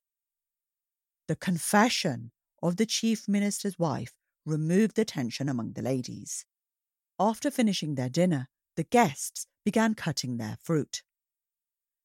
The 1.27 1.35
confession 1.35 2.31
of 2.61 2.77
the 2.77 2.85
chief 2.85 3.27
minister's 3.27 3.77
wife 3.77 4.13
removed 4.45 4.95
the 4.95 5.05
tension 5.05 5.47
among 5.47 5.73
the 5.73 5.81
ladies. 5.81 6.45
After 7.19 7.51
finishing 7.51 7.95
their 7.95 8.09
dinner, 8.09 8.47
the 8.75 8.83
guests 8.83 9.47
began 9.63 9.93
cutting 9.93 10.37
their 10.37 10.57
fruit. 10.61 11.03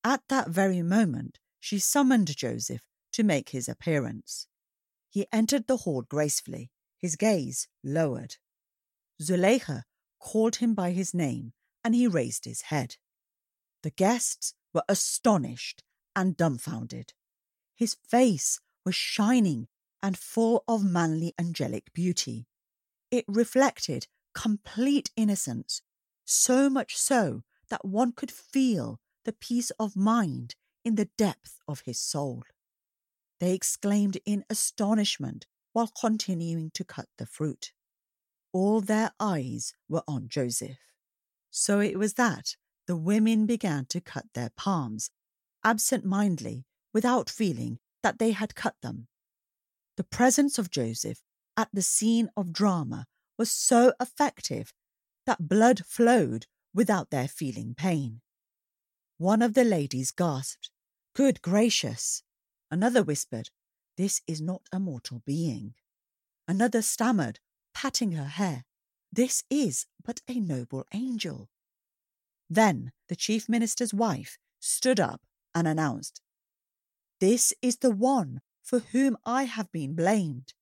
At 0.05 0.23
that 0.29 0.49
very 0.49 0.83
moment, 0.83 1.39
she 1.59 1.79
summoned 1.79 2.37
Joseph 2.37 2.83
to 3.13 3.23
make 3.23 3.51
his 3.51 3.69
appearance. 3.69 4.47
He 5.09 5.27
entered 5.33 5.67
the 5.67 5.79
hall 5.79 6.03
gracefully, 6.03 6.71
his 6.97 7.17
gaze 7.17 7.67
lowered. 7.83 8.37
Zuleika 9.21 9.83
called 10.21 10.57
him 10.57 10.75
by 10.75 10.93
his 10.93 11.13
name, 11.13 11.53
and 11.83 11.95
he 11.95 12.07
raised 12.07 12.45
his 12.45 12.63
head. 12.63 12.97
The 13.83 13.91
guests 13.91 14.55
were 14.73 14.85
astonished 14.89 15.83
and 16.15 16.37
dumbfounded. 16.37 17.13
His 17.77 17.97
face 18.07 18.61
was 18.85 18.95
shining 18.95 19.69
and 20.03 20.19
full 20.19 20.65
of 20.69 20.85
manly 20.85 21.35
angelic 21.39 21.93
beauty. 21.93 22.47
It 23.11 23.25
reflected 23.27 24.07
complete 24.35 25.11
innocence, 25.17 25.83
so 26.25 26.71
much 26.71 26.97
so 26.97 27.43
that 27.69 27.85
one 27.85 28.13
could 28.13 28.31
feel 28.31 29.01
the 29.25 29.33
peace 29.33 29.71
of 29.79 29.97
mind 29.97 30.55
in 30.85 30.95
the 30.95 31.09
depth 31.19 31.59
of 31.69 31.81
his 31.81 31.99
soul. 31.99 32.43
They 33.39 33.55
exclaimed 33.55 34.19
in 34.25 34.45
astonishment 34.51 35.47
while 35.73 35.91
continuing 36.01 36.71
to 36.75 36.85
cut 36.85 37.09
the 37.19 37.27
fruit. 37.27 37.73
All 38.53 38.81
their 38.81 39.13
eyes 39.19 39.75
were 39.89 40.03
on 40.07 40.29
Joseph. 40.29 40.79
So 41.51 41.81
it 41.81 41.99
was 41.99 42.15
that 42.15 42.57
the 42.91 42.97
women 42.97 43.47
began 43.47 43.87
to 43.87 44.01
cut 44.01 44.25
their 44.35 44.51
palms 44.57 45.13
absent 45.63 46.05
mindedly, 46.05 46.65
without 46.93 47.31
feeling 47.31 47.79
that 48.03 48.19
they 48.19 48.33
had 48.33 48.57
cut 48.57 48.75
them. 48.83 49.07
The 49.97 50.03
presence 50.03 50.59
of 50.59 50.73
Joseph 50.73 51.23
at 51.57 51.69
the 51.73 51.83
scene 51.83 52.31
of 52.37 52.53
drama 52.53 53.07
was 53.39 53.49
so 53.53 53.93
effective 54.01 54.73
that 55.25 55.49
blood 55.49 55.85
flowed 55.87 56.47
without 56.75 57.11
their 57.11 57.29
feeling 57.29 57.77
pain. 57.77 58.23
One 59.19 59.41
of 59.41 59.55
the 59.55 59.63
ladies 59.63 60.11
gasped, 60.11 60.71
Good 61.15 61.43
gracious! 61.43 62.25
Another 62.73 63.05
whispered, 63.05 63.51
This 63.97 64.21
is 64.27 64.41
not 64.41 64.63
a 64.73 64.81
mortal 64.81 65.23
being. 65.25 65.75
Another 66.49 66.83
stammered, 66.83 67.39
patting 67.73 68.13
her 68.13 68.25
hair, 68.25 68.65
This 69.13 69.45
is 69.49 69.87
but 70.05 70.23
a 70.27 70.41
noble 70.41 70.87
angel. 70.93 71.51
Then 72.51 72.91
the 73.09 73.17
chief 73.17 73.49
minister's 73.49 73.95
wife 73.95 74.37
stood 74.59 74.99
up 74.99 75.23
and 75.55 75.69
announced, 75.69 76.21
This 77.21 77.55
is 77.63 77.77
the 77.77 77.93
one 77.93 78.41
for 78.63 78.81
whom 78.81 79.17
I 79.25 79.45
have 79.45 79.71
been 79.71 79.95
blamed. 79.95 80.53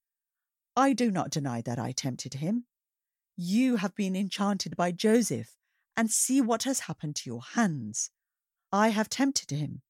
I 0.76 0.92
do 0.92 1.10
not 1.10 1.30
deny 1.30 1.62
that 1.62 1.78
I 1.78 1.92
tempted 1.92 2.34
him. 2.34 2.66
You 3.36 3.76
have 3.76 3.94
been 3.94 4.14
enchanted 4.14 4.76
by 4.76 4.92
Joseph, 4.92 5.56
and 5.96 6.10
see 6.10 6.40
what 6.40 6.62
has 6.62 6.80
happened 6.80 7.16
to 7.16 7.30
your 7.30 7.42
hands. 7.54 8.10
I 8.70 8.90
have 8.90 9.08
tempted 9.08 9.50
him, 9.50 9.82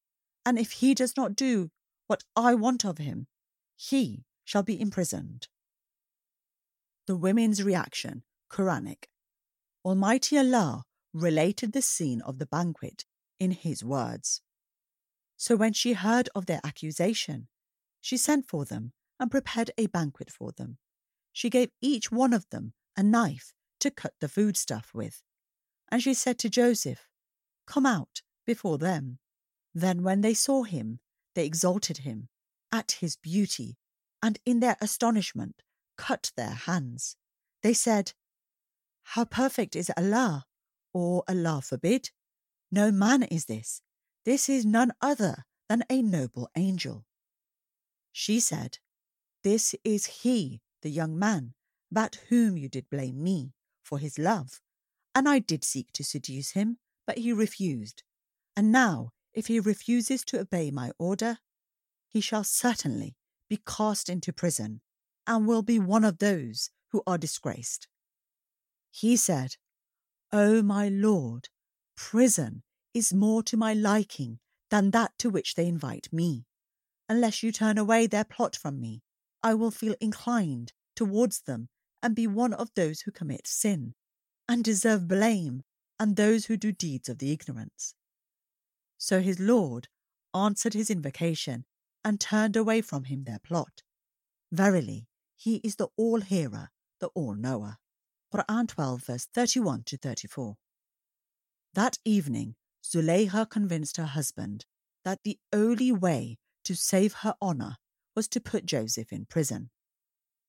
and 0.46 0.58
if 0.58 0.72
he 0.72 0.94
does 0.94 1.16
not 1.16 1.36
do 1.36 1.70
what 2.06 2.24
I 2.34 2.54
want 2.54 2.84
of 2.84 2.98
him, 2.98 3.26
he 3.76 4.24
shall 4.44 4.62
be 4.62 4.80
imprisoned. 4.80 5.48
The 7.06 7.16
women's 7.16 7.62
reaction, 7.62 8.22
Quranic. 8.50 9.04
Almighty 9.84 10.38
Allah 10.38 10.84
related 11.18 11.72
the 11.72 11.82
scene 11.82 12.22
of 12.22 12.38
the 12.38 12.46
banquet 12.46 13.04
in 13.38 13.50
his 13.52 13.84
words. 13.84 14.42
So 15.36 15.56
when 15.56 15.72
she 15.72 15.92
heard 15.92 16.28
of 16.34 16.46
their 16.46 16.60
accusation, 16.64 17.48
she 18.00 18.16
sent 18.16 18.48
for 18.48 18.64
them 18.64 18.92
and 19.20 19.30
prepared 19.30 19.70
a 19.78 19.86
banquet 19.86 20.30
for 20.30 20.52
them. 20.52 20.78
She 21.32 21.50
gave 21.50 21.70
each 21.80 22.10
one 22.10 22.32
of 22.32 22.48
them 22.50 22.72
a 22.96 23.02
knife 23.02 23.52
to 23.80 23.90
cut 23.90 24.14
the 24.20 24.28
foodstuff 24.28 24.90
with. 24.92 25.22
And 25.90 26.02
she 26.02 26.14
said 26.14 26.38
to 26.40 26.50
Joseph, 26.50 27.08
Come 27.66 27.86
out 27.86 28.22
before 28.46 28.78
them. 28.78 29.18
Then 29.74 30.02
when 30.02 30.20
they 30.20 30.34
saw 30.34 30.64
him, 30.64 31.00
they 31.34 31.46
exalted 31.46 31.98
him 31.98 32.28
at 32.72 32.96
his 33.00 33.16
beauty, 33.16 33.76
and 34.22 34.38
in 34.44 34.60
their 34.60 34.76
astonishment 34.80 35.62
cut 35.96 36.32
their 36.36 36.50
hands. 36.50 37.16
They 37.62 37.74
said, 37.74 38.12
How 39.02 39.24
perfect 39.24 39.76
is 39.76 39.92
Allah, 39.96 40.46
or 40.92 41.22
Allah 41.28 41.60
forbid? 41.62 42.10
No 42.70 42.90
man 42.90 43.22
is 43.22 43.46
this. 43.46 43.82
This 44.24 44.48
is 44.48 44.66
none 44.66 44.92
other 45.00 45.44
than 45.68 45.84
a 45.90 46.02
noble 46.02 46.48
angel. 46.56 47.06
She 48.12 48.40
said, 48.40 48.78
This 49.42 49.74
is 49.84 50.06
he, 50.06 50.60
the 50.82 50.90
young 50.90 51.18
man, 51.18 51.54
about 51.90 52.18
whom 52.28 52.56
you 52.56 52.68
did 52.68 52.90
blame 52.90 53.22
me 53.22 53.52
for 53.82 53.98
his 53.98 54.18
love, 54.18 54.60
and 55.14 55.28
I 55.28 55.38
did 55.38 55.64
seek 55.64 55.92
to 55.92 56.04
seduce 56.04 56.50
him, 56.50 56.78
but 57.06 57.18
he 57.18 57.32
refused. 57.32 58.02
And 58.56 58.70
now, 58.70 59.12
if 59.32 59.46
he 59.46 59.60
refuses 59.60 60.24
to 60.26 60.40
obey 60.40 60.70
my 60.70 60.90
order, 60.98 61.38
he 62.08 62.20
shall 62.20 62.44
certainly 62.44 63.16
be 63.48 63.60
cast 63.66 64.08
into 64.08 64.32
prison, 64.32 64.80
and 65.26 65.46
will 65.46 65.62
be 65.62 65.78
one 65.78 66.04
of 66.04 66.18
those 66.18 66.70
who 66.90 67.02
are 67.06 67.18
disgraced. 67.18 67.88
He 68.90 69.16
said, 69.16 69.56
O 70.32 70.62
my 70.62 70.88
Lord, 70.88 71.48
prison 71.96 72.62
is 72.92 73.14
more 73.14 73.42
to 73.44 73.56
my 73.56 73.72
liking 73.72 74.40
than 74.70 74.90
that 74.90 75.12
to 75.18 75.30
which 75.30 75.54
they 75.54 75.66
invite 75.66 76.08
me. 76.12 76.44
Unless 77.08 77.42
you 77.42 77.50
turn 77.50 77.78
away 77.78 78.06
their 78.06 78.24
plot 78.24 78.54
from 78.54 78.78
me, 78.78 79.02
I 79.42 79.54
will 79.54 79.70
feel 79.70 79.94
inclined 80.00 80.72
towards 80.94 81.40
them 81.40 81.68
and 82.02 82.14
be 82.14 82.26
one 82.26 82.52
of 82.52 82.70
those 82.74 83.00
who 83.00 83.10
commit 83.10 83.46
sin 83.46 83.94
and 84.48 84.62
deserve 84.62 85.08
blame 85.08 85.62
and 85.98 86.16
those 86.16 86.46
who 86.46 86.56
do 86.56 86.72
deeds 86.72 87.08
of 87.08 87.18
the 87.18 87.32
ignorance. 87.32 87.94
So 88.98 89.20
his 89.20 89.40
Lord 89.40 89.88
answered 90.34 90.74
his 90.74 90.90
invocation 90.90 91.64
and 92.04 92.20
turned 92.20 92.56
away 92.56 92.82
from 92.82 93.04
him 93.04 93.24
their 93.24 93.38
plot. 93.38 93.82
Verily, 94.52 95.08
he 95.36 95.56
is 95.64 95.76
the 95.76 95.88
all 95.96 96.20
hearer, 96.20 96.70
the 97.00 97.08
all 97.08 97.34
knower. 97.34 97.78
Quran 98.32 98.68
12, 98.68 99.02
verse 99.04 99.26
31 99.32 99.84
to 99.84 99.96
34. 99.96 100.56
That 101.74 101.98
evening, 102.04 102.56
Zuleika 102.84 103.48
convinced 103.48 103.96
her 103.96 104.04
husband 104.04 104.66
that 105.04 105.20
the 105.24 105.38
only 105.52 105.92
way 105.92 106.38
to 106.64 106.74
save 106.74 107.14
her 107.22 107.34
honour 107.40 107.76
was 108.14 108.28
to 108.28 108.40
put 108.40 108.66
Joseph 108.66 109.12
in 109.12 109.24
prison. 109.24 109.70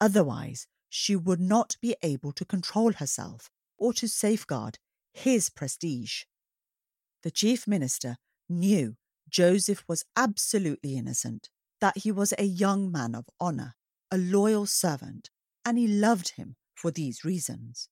Otherwise, 0.01 0.67
she 0.89 1.15
would 1.15 1.39
not 1.39 1.77
be 1.81 1.95
able 2.01 2.33
to 2.33 2.43
control 2.43 2.93
herself 2.93 3.49
or 3.77 3.93
to 3.93 4.07
safeguard 4.07 4.77
his 5.13 5.49
prestige. 5.49 6.23
The 7.23 7.31
chief 7.31 7.67
minister 7.67 8.17
knew 8.49 8.95
Joseph 9.29 9.83
was 9.87 10.03
absolutely 10.15 10.97
innocent, 10.97 11.49
that 11.79 11.99
he 11.99 12.11
was 12.11 12.33
a 12.37 12.43
young 12.43 12.91
man 12.91 13.15
of 13.15 13.29
honour, 13.39 13.75
a 14.11 14.17
loyal 14.17 14.65
servant, 14.65 15.29
and 15.63 15.77
he 15.77 15.87
loved 15.87 16.31
him 16.35 16.55
for 16.79 16.91
these 16.91 17.25
reasons. 17.25 17.89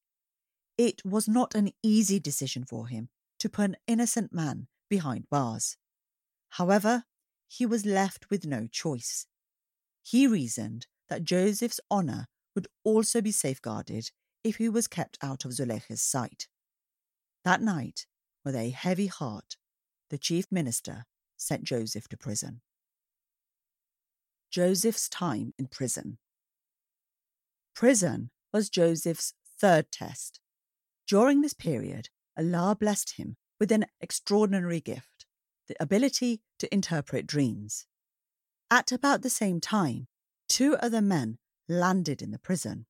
It 0.78 1.02
was 1.04 1.28
not 1.28 1.56
an 1.56 1.72
easy 1.84 2.20
decision 2.20 2.64
for 2.64 2.88
him 2.88 3.10
to 3.40 3.50
put 3.50 3.66
an 3.66 3.78
innocent 3.86 4.34
man 4.34 4.68
behind 4.90 5.30
bars. 5.30 5.76
However, 6.52 7.04
he 7.48 7.66
was 7.66 7.86
left 7.86 8.30
with 8.30 8.46
no 8.46 8.68
choice. 8.72 9.26
He 10.02 10.26
reasoned 10.28 10.88
that 11.10 11.24
Joseph's 11.24 11.82
honour 11.92 12.28
would 12.56 12.68
also 12.84 13.22
be 13.22 13.32
safeguarded 13.32 14.12
if 14.44 14.56
he 14.56 14.70
was 14.70 14.88
kept 14.88 15.18
out 15.22 15.44
of 15.44 15.52
Zuleika's 15.52 16.02
sight. 16.02 16.48
That 17.44 17.62
night, 17.62 18.06
with 18.46 18.56
a 18.56 18.70
heavy 18.70 19.08
heart, 19.08 19.58
the 20.10 20.18
chief 20.18 20.46
minister 20.50 21.06
sent 21.36 21.64
Joseph 21.64 22.08
to 22.10 22.18
prison. 22.18 22.62
Joseph's 24.50 25.10
time 25.10 25.54
in 25.60 25.68
prison. 25.68 26.18
Prison 27.76 28.32
was 28.54 28.70
Joseph's 28.70 29.34
third 29.60 29.92
test. 29.92 30.40
During 31.08 31.42
this 31.42 31.54
period, 31.54 32.10
Allah 32.38 32.76
blessed 32.80 33.16
him 33.18 33.38
with 33.60 33.72
an 33.72 33.86
extraordinary 34.02 34.82
gift 34.82 35.26
the 35.68 35.76
ability 35.80 36.42
to 36.60 36.74
interpret 36.74 37.28
dreams. 37.28 37.86
At 38.72 38.92
about 38.92 39.22
the 39.22 39.30
same 39.30 39.60
time, 39.60 40.08
two 40.48 40.76
other 40.78 41.02
men 41.02 41.38
landed 41.68 42.22
in 42.22 42.32
the 42.32 42.40
prison. 42.40 42.86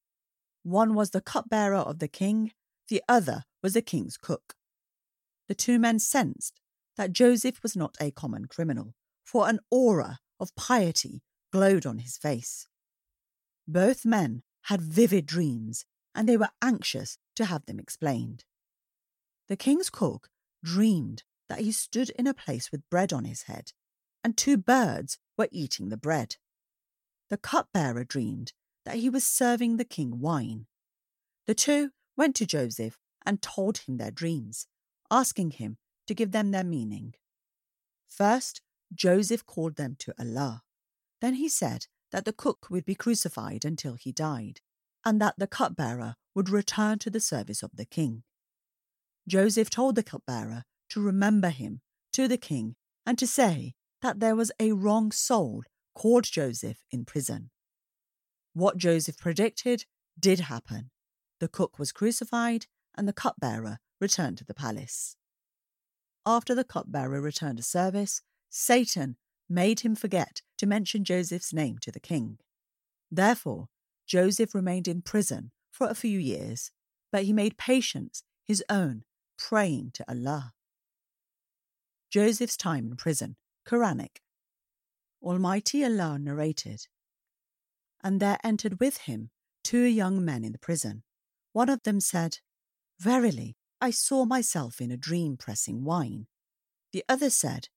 One 0.64 0.94
was 0.94 1.12
the 1.12 1.22
cupbearer 1.22 1.78
of 1.78 2.00
the 2.00 2.08
king, 2.08 2.52
the 2.88 3.02
other 3.08 3.44
was 3.64 3.74
the 3.74 3.82
king's 3.82 4.18
cook. 4.18 4.56
The 5.48 5.56
two 5.56 5.80
men 5.80 6.00
sensed 6.00 6.60
that 6.98 7.14
Joseph 7.14 7.62
was 7.64 7.76
not 7.76 7.96
a 8.00 8.12
common 8.12 8.46
criminal, 8.46 8.94
for 9.24 9.48
an 9.48 9.60
aura 9.70 10.20
of 10.40 10.56
piety 10.56 11.22
glowed 11.52 11.86
on 11.86 12.00
his 12.00 12.18
face. 12.18 12.68
Both 13.68 14.06
men 14.06 14.44
had 14.68 14.82
vivid 14.82 15.26
dreams, 15.26 15.86
and 16.14 16.28
they 16.28 16.36
were 16.36 16.50
anxious 16.62 17.18
to 17.36 17.46
have 17.46 17.66
them 17.66 17.80
explained. 17.80 18.44
The 19.48 19.56
king's 19.56 19.90
cook 19.90 20.30
dreamed 20.64 21.24
that 21.48 21.60
he 21.60 21.72
stood 21.72 22.10
in 22.12 22.28
a 22.28 22.34
place 22.34 22.70
with 22.72 22.90
bread 22.90 23.14
on 23.14 23.24
his 23.24 23.44
head, 23.44 23.72
and 24.24 24.36
two 24.36 24.58
birds 24.58 25.20
were 25.38 25.48
eating 25.52 25.88
the 25.88 25.96
bread. 25.98 26.36
The 27.30 27.38
cupbearer 27.38 28.04
dreamed 28.04 28.52
that 28.84 28.96
he 28.98 29.10
was 29.10 29.26
serving 29.26 29.78
the 29.78 29.86
king 29.86 30.20
wine. 30.20 30.68
The 31.46 31.56
two 31.56 31.92
went 32.18 32.36
to 32.38 32.46
Joseph 32.46 32.98
and 33.26 33.42
told 33.42 33.80
him 33.80 33.98
their 33.98 34.12
dreams, 34.12 34.68
asking 35.10 35.52
him 35.52 35.78
to 36.08 36.14
give 36.14 36.32
them 36.32 36.52
their 36.52 36.66
meaning. 36.66 37.14
First, 38.10 38.62
Joseph 38.94 39.46
called 39.46 39.78
them 39.78 39.96
to 40.00 40.14
Allah. 40.20 40.64
Then 41.22 41.36
he 41.36 41.48
said 41.48 41.86
that 42.12 42.26
the 42.26 42.34
cook 42.34 42.68
would 42.70 42.86
be 42.86 42.96
crucified 42.96 43.66
until 43.66 43.96
he 43.96 44.12
died, 44.12 44.60
and 45.06 45.22
that 45.22 45.36
the 45.38 45.48
cupbearer 45.48 46.16
would 46.36 46.50
return 46.50 47.00
to 47.00 47.10
the 47.10 47.20
service 47.20 47.64
of 47.64 47.72
the 47.76 47.86
king. 47.86 48.24
Joseph 49.28 49.70
told 49.70 49.96
the 49.96 50.04
cupbearer 50.04 50.64
to 50.90 51.02
remember 51.02 51.50
him 51.50 51.82
to 52.14 52.28
the 52.28 52.38
king 52.38 52.76
and 53.06 53.18
to 53.18 53.28
say 53.28 53.74
that 54.02 54.20
there 54.20 54.36
was 54.36 54.52
a 54.60 54.72
wrong 54.72 55.12
soul 55.12 55.64
called 55.94 56.24
Joseph 56.24 56.78
in 56.92 57.06
prison. 57.06 57.50
What 58.54 58.78
Joseph 58.78 59.18
predicted 59.18 59.86
did 60.20 60.42
happen. 60.42 60.92
The 61.40 61.48
cook 61.48 61.78
was 61.78 61.92
crucified 61.92 62.66
and 62.96 63.08
the 63.08 63.14
cupbearer 63.14 63.80
returned 64.00 64.38
to 64.38 64.46
the 64.46 64.54
palace 64.54 65.18
after 66.28 66.54
the 66.54 66.66
cupbearer 66.66 67.22
returned 67.22 67.58
to 67.58 67.64
service, 67.64 68.22
Satan 68.50 69.16
made 69.50 69.80
him 69.80 69.96
forget 69.96 70.42
to 70.58 70.66
mention 70.66 71.04
Joseph's 71.04 71.54
name 71.54 71.78
to 71.82 71.92
the 71.92 72.00
king. 72.00 72.40
Therefore, 73.12 73.68
Joseph 74.06 74.56
remained 74.56 74.88
in 74.88 75.02
prison 75.02 75.52
for 75.72 75.88
a 75.88 75.96
few 75.96 76.20
years, 76.20 76.72
but 77.12 77.24
he 77.24 77.34
made 77.34 77.58
patience 77.58 78.24
his 78.44 78.64
own, 78.70 79.04
praying 79.38 79.92
to 79.94 80.06
Allah. 80.10 80.54
Joseph's 82.10 82.58
time 82.58 82.88
in 82.88 82.96
prison, 82.96 83.36
Quranic. 83.68 84.22
Almighty 85.22 85.84
Allah 85.84 86.18
narrated, 86.20 86.88
And 88.02 88.20
there 88.20 88.40
entered 88.44 88.80
with 88.80 88.98
him 89.00 89.30
two 89.64 89.84
young 89.84 90.24
men 90.24 90.44
in 90.44 90.54
the 90.54 90.60
prison, 90.60 91.04
One 91.52 91.70
of 91.70 91.84
them 91.84 92.00
said, 92.00 92.38
Verily, 93.00 93.58
I 93.82 93.92
saw 93.92 94.26
myself 94.26 94.80
in 94.80 94.92
a 94.92 94.98
dream 94.98 95.38
pressing 95.38 95.84
wine. 95.84 96.28
The 96.94 97.04
other 97.10 97.30
said, 97.30 97.68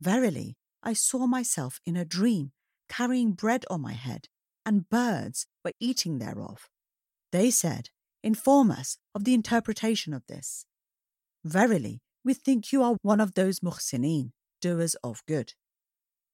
Verily, 0.00 0.56
I 0.82 0.92
saw 0.92 1.26
myself 1.26 1.80
in 1.86 1.96
a 1.96 2.04
dream 2.04 2.52
carrying 2.88 3.32
bread 3.32 3.64
on 3.70 3.80
my 3.80 3.92
head, 3.92 4.28
and 4.66 4.88
birds 4.88 5.46
were 5.64 5.72
eating 5.80 6.18
thereof. 6.18 6.68
They 7.30 7.50
said, 7.50 7.90
Inform 8.22 8.70
us 8.70 8.98
of 9.14 9.24
the 9.24 9.34
interpretation 9.34 10.12
of 10.12 10.26
this. 10.26 10.66
Verily, 11.44 12.00
we 12.24 12.34
think 12.34 12.72
you 12.72 12.82
are 12.82 12.96
one 13.02 13.20
of 13.20 13.34
those 13.34 13.60
muhsinin, 13.60 14.30
doers 14.60 14.94
of 15.02 15.22
good. 15.26 15.54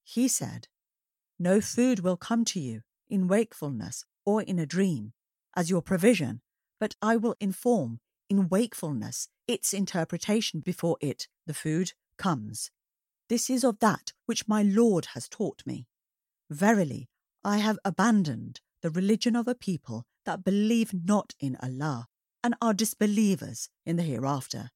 He 0.05 0.29
said, 0.29 0.69
No 1.39 1.61
food 1.61 2.01
will 2.01 2.17
come 2.17 2.45
to 2.47 2.61
you 2.61 2.83
in 3.09 3.29
wakefulness 3.29 4.05
or 4.27 4.43
in 4.43 4.59
a 4.59 4.67
dream 4.67 5.13
as 5.57 5.71
your 5.71 5.81
provision, 5.81 6.41
but 6.79 6.95
I 7.01 7.17
will 7.17 7.37
inform 7.41 8.01
in 8.29 8.49
wakefulness 8.49 9.29
its 9.47 9.73
interpretation 9.73 10.61
before 10.61 10.99
it, 11.01 11.29
the 11.47 11.55
food, 11.55 11.93
comes. 12.19 12.71
This 13.29 13.51
is 13.51 13.65
of 13.65 13.79
that 13.81 14.13
which 14.27 14.49
my 14.49 14.63
Lord 14.63 15.09
has 15.15 15.29
taught 15.29 15.63
me. 15.67 15.87
Verily, 16.51 17.09
I 17.45 17.59
have 17.59 17.79
abandoned 17.85 18.61
the 18.83 18.91
religion 18.91 19.37
of 19.37 19.47
a 19.47 19.55
people 19.55 20.07
that 20.25 20.45
believe 20.45 20.93
not 20.93 21.35
in 21.41 21.57
Allah 21.63 22.07
and 22.43 22.55
are 22.63 22.75
disbelievers 22.75 23.69
in 23.85 23.97
the 23.97 24.03
hereafter. 24.03 24.71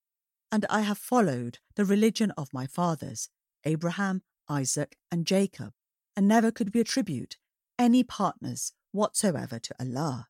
And 0.50 0.66
I 0.68 0.80
have 0.82 0.98
followed 0.98 1.58
the 1.76 1.84
religion 1.84 2.30
of 2.32 2.52
my 2.52 2.66
fathers, 2.66 3.30
Abraham, 3.64 4.22
Isaac, 4.48 4.96
and 5.10 5.26
Jacob, 5.26 5.72
and 6.16 6.28
never 6.28 6.50
could 6.50 6.74
we 6.74 6.80
attribute 6.80 7.36
any 7.78 8.02
partners 8.02 8.72
whatsoever 8.90 9.58
to 9.58 9.74
Allah. 9.80 10.26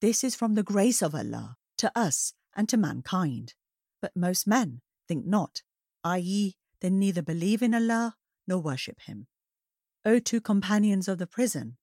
This 0.00 0.24
is 0.24 0.34
from 0.34 0.54
the 0.54 0.62
grace 0.62 1.02
of 1.02 1.14
Allah 1.14 1.56
to 1.78 1.92
us 1.94 2.32
and 2.54 2.68
to 2.70 2.76
mankind. 2.76 3.54
But 4.00 4.16
most 4.16 4.46
men 4.46 4.80
think 5.08 5.26
not, 5.26 5.62
i.e., 6.04 6.56
they 6.80 6.90
neither 6.90 7.22
believe 7.22 7.62
in 7.62 7.74
Allah 7.74 8.16
nor 8.46 8.58
worship 8.58 9.00
Him. 9.02 9.26
O 10.04 10.18
two 10.18 10.40
companions 10.40 11.08
of 11.08 11.18
the 11.18 11.26
prison, 11.26 11.76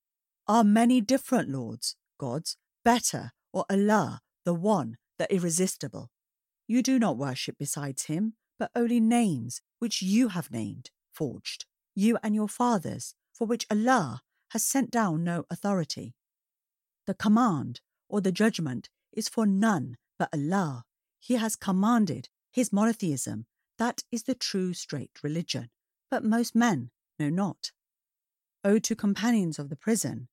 are 0.46 0.64
many 0.64 1.00
different 1.00 1.48
lords, 1.48 1.96
gods, 2.18 2.56
better, 2.84 3.32
or 3.52 3.64
Allah, 3.70 4.20
the 4.44 4.54
one, 4.54 4.96
the 5.18 5.32
irresistible. 5.32 6.10
You 6.66 6.82
do 6.82 6.98
not 6.98 7.16
worship 7.16 7.56
besides 7.58 8.04
him, 8.04 8.34
but 8.58 8.70
only 8.74 9.00
names 9.00 9.60
which 9.78 10.02
you 10.02 10.28
have 10.28 10.50
named, 10.50 10.90
forged, 11.12 11.66
you 11.94 12.18
and 12.22 12.34
your 12.34 12.48
fathers, 12.48 13.14
for 13.32 13.46
which 13.46 13.66
Allah 13.70 14.22
has 14.50 14.64
sent 14.64 14.90
down 14.90 15.24
no 15.24 15.44
authority. 15.50 16.14
The 17.06 17.14
command 17.14 17.80
or 18.08 18.20
the 18.20 18.32
judgment 18.32 18.88
is 19.12 19.28
for 19.28 19.46
none 19.46 19.96
but 20.18 20.28
Allah. 20.32 20.84
He 21.20 21.34
has 21.34 21.56
commanded 21.56 22.28
his 22.52 22.72
monotheism. 22.72 23.46
That 23.78 24.02
is 24.12 24.24
the 24.24 24.34
true 24.34 24.72
straight 24.72 25.18
religion. 25.22 25.70
But 26.10 26.24
most 26.24 26.54
men 26.54 26.90
know 27.18 27.30
not. 27.30 27.72
O 28.62 28.78
two 28.78 28.96
companions 28.96 29.58
of 29.58 29.68
the 29.68 29.76
prison, 29.76 30.28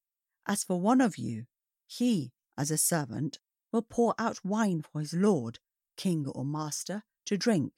as 0.47 0.63
for 0.63 0.80
one 0.80 1.01
of 1.01 1.17
you, 1.17 1.45
he 1.88 2.32
as 2.58 2.71
a 2.71 2.77
servant, 2.77 3.39
will 3.71 3.82
pour 3.82 4.13
out 4.19 4.43
wine 4.43 4.82
for 4.82 4.99
his 4.99 5.13
lord, 5.13 5.60
king 5.97 6.27
or 6.27 6.45
master, 6.45 7.04
to 7.25 7.38
drink. 7.38 7.73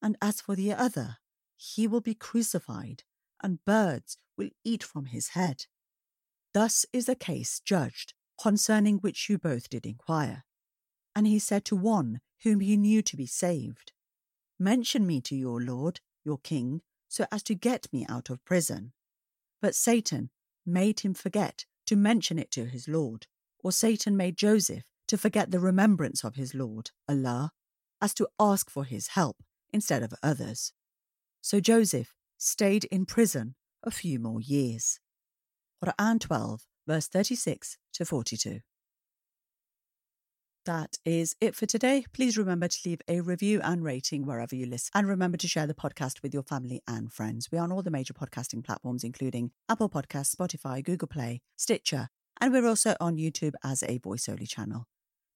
And 0.00 0.16
as 0.22 0.40
for 0.40 0.54
the 0.54 0.72
other, 0.72 1.16
he 1.56 1.88
will 1.88 2.00
be 2.00 2.14
crucified, 2.14 3.02
and 3.42 3.64
birds 3.64 4.18
will 4.36 4.50
eat 4.64 4.84
from 4.84 5.06
his 5.06 5.30
head. 5.30 5.66
Thus 6.54 6.86
is 6.92 7.06
the 7.06 7.16
case 7.16 7.60
judged, 7.64 8.14
concerning 8.40 8.98
which 8.98 9.28
you 9.28 9.38
both 9.38 9.68
did 9.68 9.84
inquire. 9.84 10.44
And 11.16 11.26
he 11.26 11.38
said 11.38 11.64
to 11.66 11.76
one 11.76 12.20
whom 12.44 12.60
he 12.60 12.76
knew 12.76 13.02
to 13.02 13.16
be 13.16 13.26
saved, 13.26 13.92
Mention 14.58 15.06
me 15.06 15.20
to 15.22 15.36
your 15.36 15.60
lord, 15.60 16.00
your 16.24 16.38
king, 16.38 16.82
so 17.08 17.26
as 17.30 17.42
to 17.44 17.54
get 17.54 17.86
me 17.92 18.04
out 18.08 18.30
of 18.30 18.44
prison. 18.44 18.92
But 19.62 19.74
Satan 19.74 20.30
made 20.66 21.00
him 21.00 21.14
forget 21.14 21.64
to 21.86 21.96
mention 21.96 22.38
it 22.38 22.50
to 22.52 22.66
his 22.66 22.88
lord, 22.88 23.26
or 23.60 23.72
Satan 23.72 24.16
made 24.16 24.36
Joseph 24.36 24.84
to 25.08 25.16
forget 25.16 25.50
the 25.50 25.58
remembrance 25.58 26.22
of 26.22 26.36
his 26.36 26.54
Lord, 26.54 26.90
Allah, 27.08 27.50
as 28.00 28.14
to 28.14 28.28
ask 28.38 28.70
for 28.70 28.84
his 28.84 29.08
help 29.08 29.42
instead 29.72 30.02
of 30.02 30.12
others. 30.22 30.72
So 31.40 31.60
Joseph 31.60 32.14
stayed 32.36 32.84
in 32.84 33.06
prison 33.06 33.54
a 33.82 33.90
few 33.90 34.18
more 34.18 34.40
years. 34.40 35.00
Quran 35.82 36.20
12, 36.20 36.66
verse 36.86 37.08
36 37.08 37.78
to 37.94 38.04
42. 38.04 38.60
That 40.68 40.98
is 41.06 41.34
it 41.40 41.54
for 41.54 41.64
today. 41.64 42.04
Please 42.12 42.36
remember 42.36 42.68
to 42.68 42.78
leave 42.84 43.00
a 43.08 43.22
review 43.22 43.58
and 43.64 43.82
rating 43.82 44.26
wherever 44.26 44.54
you 44.54 44.66
listen. 44.66 44.90
And 44.94 45.08
remember 45.08 45.38
to 45.38 45.48
share 45.48 45.66
the 45.66 45.72
podcast 45.72 46.22
with 46.22 46.34
your 46.34 46.42
family 46.42 46.82
and 46.86 47.10
friends. 47.10 47.48
We 47.50 47.56
are 47.56 47.62
on 47.62 47.72
all 47.72 47.80
the 47.80 47.90
major 47.90 48.12
podcasting 48.12 48.62
platforms, 48.62 49.02
including 49.02 49.52
Apple 49.70 49.88
Podcasts, 49.88 50.36
Spotify, 50.36 50.84
Google 50.84 51.08
Play, 51.08 51.40
Stitcher, 51.56 52.08
and 52.38 52.52
we're 52.52 52.66
also 52.66 52.96
on 53.00 53.16
YouTube 53.16 53.54
as 53.64 53.82
a 53.84 53.96
voice 53.96 54.28
only 54.28 54.44
channel. 54.44 54.84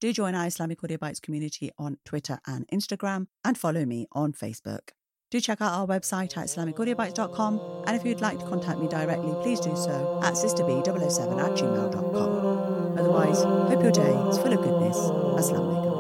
Do 0.03 0.13
join 0.13 0.35
our 0.35 0.49
Islamic 0.49 0.85
Audio 0.85 0.99
Bytes 0.99 1.23
community 1.23 1.71
on 1.79 1.97
Twitter 2.05 2.39
and 2.47 2.69
Instagram, 2.69 3.29
and 3.43 3.57
follow 3.57 3.87
me 3.87 4.09
on 4.13 4.35
Facebook. 4.35 4.91
Do 5.31 5.41
check 5.41 5.63
out 5.63 5.73
our 5.73 5.87
website 5.87 6.37
at 6.37 6.49
IslamicAudioBytes.com, 6.49 7.85
and 7.87 7.97
if 7.97 8.05
you'd 8.05 8.21
like 8.21 8.39
to 8.39 8.45
contact 8.45 8.79
me 8.79 8.87
directly, 8.87 9.33
please 9.41 9.61
do 9.61 9.75
so 9.77 10.21
at 10.23 10.35
sisterbee007 10.35 11.43
at 11.43 11.53
gmail.com. 11.53 12.72
Otherwise, 12.99 13.43
hope 13.43 13.83
your 13.83 13.93
day 13.93 14.15
is 14.29 14.39
full 14.39 14.53
of 14.53 14.63
goodness. 14.63 14.99
Aslam 15.41 15.92